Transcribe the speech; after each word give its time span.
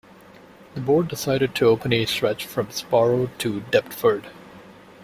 The 0.73 0.81
board 0.81 1.09
decided 1.09 1.53
to 1.53 1.67
open 1.67 1.93
a 1.93 2.05
stretch 2.07 2.47
from 2.47 2.71
Spa 2.71 3.03
Road 3.03 3.29
to 3.37 3.61
Deptford. 3.69 4.31